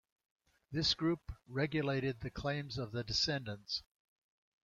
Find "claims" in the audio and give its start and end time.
2.31-2.79